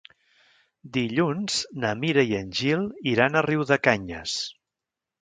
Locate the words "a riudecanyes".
3.43-4.39